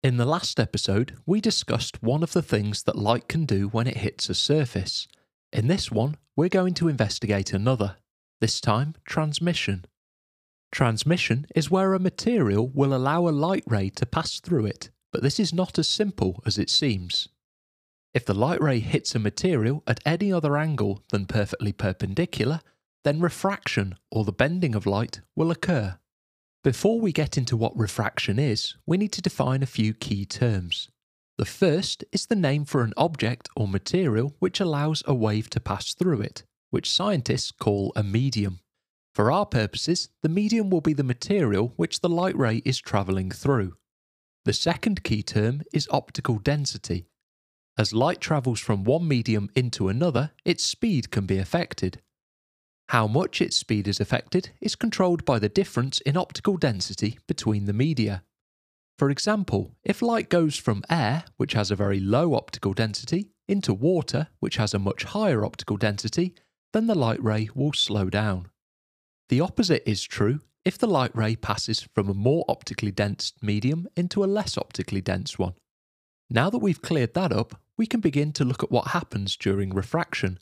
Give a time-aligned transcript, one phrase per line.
[0.00, 3.88] In the last episode, we discussed one of the things that light can do when
[3.88, 5.08] it hits a surface.
[5.52, 7.96] In this one, we're going to investigate another,
[8.40, 9.86] this time transmission.
[10.70, 15.24] Transmission is where a material will allow a light ray to pass through it, but
[15.24, 17.28] this is not as simple as it seems.
[18.14, 22.60] If the light ray hits a material at any other angle than perfectly perpendicular,
[23.02, 25.98] then refraction, or the bending of light, will occur.
[26.64, 30.88] Before we get into what refraction is, we need to define a few key terms.
[31.36, 35.60] The first is the name for an object or material which allows a wave to
[35.60, 38.58] pass through it, which scientists call a medium.
[39.14, 43.30] For our purposes, the medium will be the material which the light ray is travelling
[43.30, 43.76] through.
[44.44, 47.06] The second key term is optical density.
[47.78, 52.00] As light travels from one medium into another, its speed can be affected.
[52.88, 57.66] How much its speed is affected is controlled by the difference in optical density between
[57.66, 58.22] the media.
[58.98, 63.74] For example, if light goes from air, which has a very low optical density, into
[63.74, 66.34] water, which has a much higher optical density,
[66.72, 68.48] then the light ray will slow down.
[69.28, 73.86] The opposite is true if the light ray passes from a more optically dense medium
[73.96, 75.54] into a less optically dense one.
[76.30, 79.74] Now that we've cleared that up, we can begin to look at what happens during
[79.74, 80.38] refraction.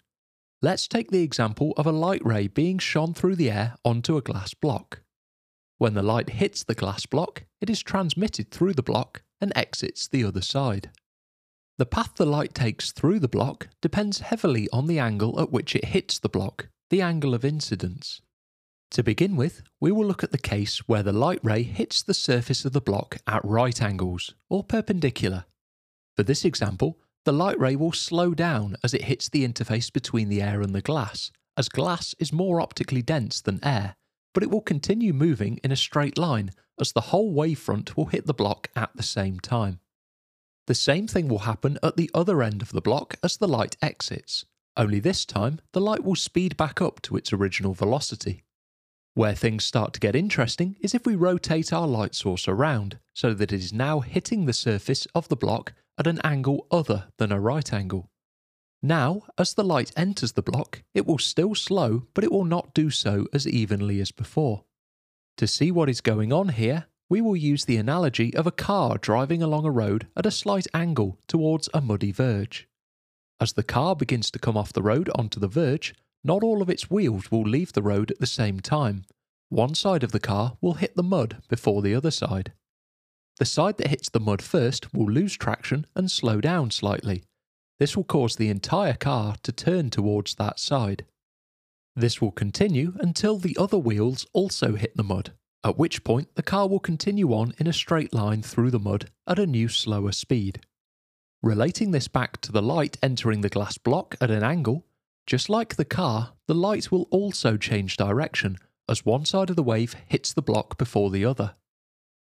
[0.62, 4.22] Let's take the example of a light ray being shone through the air onto a
[4.22, 5.02] glass block.
[5.78, 10.08] When the light hits the glass block, it is transmitted through the block and exits
[10.08, 10.90] the other side.
[11.76, 15.76] The path the light takes through the block depends heavily on the angle at which
[15.76, 18.22] it hits the block, the angle of incidence.
[18.92, 22.14] To begin with, we will look at the case where the light ray hits the
[22.14, 25.44] surface of the block at right angles, or perpendicular.
[26.16, 30.28] For this example, the light ray will slow down as it hits the interface between
[30.28, 33.96] the air and the glass, as glass is more optically dense than air,
[34.32, 38.26] but it will continue moving in a straight line as the whole wavefront will hit
[38.26, 39.80] the block at the same time.
[40.68, 43.76] The same thing will happen at the other end of the block as the light
[43.82, 44.44] exits,
[44.76, 48.44] only this time the light will speed back up to its original velocity.
[49.14, 53.34] Where things start to get interesting is if we rotate our light source around so
[53.34, 57.32] that it is now hitting the surface of the block at an angle other than
[57.32, 58.10] a right angle.
[58.82, 62.74] Now, as the light enters the block, it will still slow, but it will not
[62.74, 64.64] do so as evenly as before.
[65.38, 68.98] To see what is going on here, we will use the analogy of a car
[68.98, 72.68] driving along a road at a slight angle towards a muddy verge.
[73.40, 76.70] As the car begins to come off the road onto the verge, not all of
[76.70, 79.04] its wheels will leave the road at the same time.
[79.48, 82.52] One side of the car will hit the mud before the other side.
[83.38, 87.24] The side that hits the mud first will lose traction and slow down slightly.
[87.78, 91.04] This will cause the entire car to turn towards that side.
[91.94, 95.32] This will continue until the other wheels also hit the mud,
[95.64, 99.10] at which point the car will continue on in a straight line through the mud
[99.26, 100.60] at a new slower speed.
[101.42, 104.86] Relating this back to the light entering the glass block at an angle,
[105.26, 108.56] just like the car, the light will also change direction
[108.88, 111.54] as one side of the wave hits the block before the other.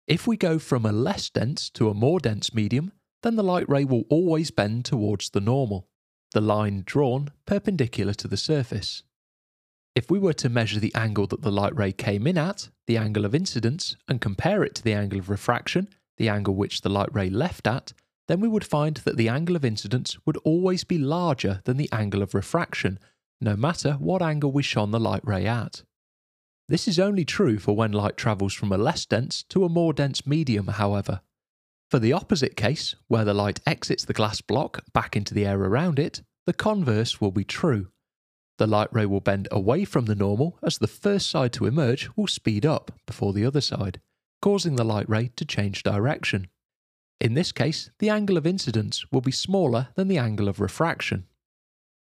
[0.06, 2.92] If we go from a less dense to a more dense medium,
[3.22, 5.88] then the light ray will always bend towards the normal,
[6.32, 9.04] the line drawn perpendicular to the surface.
[9.94, 12.96] If we were to measure the angle that the light ray came in at, the
[12.96, 16.88] angle of incidence, and compare it to the angle of refraction, the angle which the
[16.88, 17.92] light ray left at,
[18.26, 21.90] then we would find that the angle of incidence would always be larger than the
[21.92, 22.98] angle of refraction,
[23.40, 25.82] no matter what angle we shone the light ray at.
[26.68, 29.92] This is only true for when light travels from a less dense to a more
[29.92, 31.20] dense medium, however.
[31.90, 35.60] For the opposite case, where the light exits the glass block back into the air
[35.60, 37.88] around it, the converse will be true.
[38.58, 42.08] The light ray will bend away from the normal as the first side to emerge
[42.16, 44.00] will speed up before the other side,
[44.40, 46.48] causing the light ray to change direction.
[47.20, 51.26] In this case, the angle of incidence will be smaller than the angle of refraction.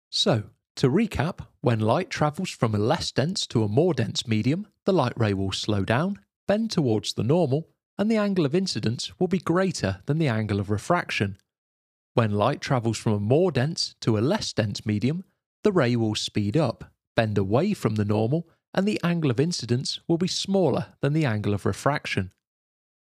[0.10, 0.44] So,
[0.80, 4.94] to recap, when light travels from a less dense to a more dense medium, the
[4.94, 6.18] light ray will slow down,
[6.48, 7.68] bend towards the normal,
[7.98, 11.38] and the angle of incidence will be greater than the angle of refraction.
[12.14, 15.26] When light travels from a more dense to a less dense medium,
[15.66, 20.00] the ray will speed up, bend away from the normal, and the angle of incidence
[20.08, 22.32] will be smaller than the angle of refraction.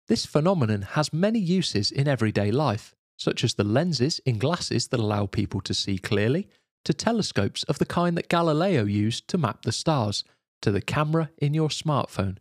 [0.08, 5.00] This phenomenon has many uses in everyday life, such as the lenses in glasses that
[5.02, 6.48] allow people to see clearly,
[6.86, 10.24] to telescopes of the kind that Galileo used to map the stars,
[10.62, 12.38] to the camera in your smartphone.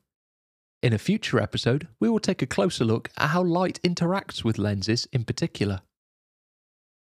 [0.83, 4.59] In a future episode, we will take a closer look at how light interacts with
[4.59, 5.81] lenses in particular.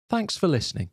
[0.08, 0.90] Thanks for listening.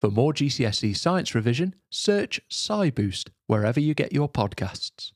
[0.00, 5.12] For more GCSE science revision, search SciBoost wherever you get your podcasts.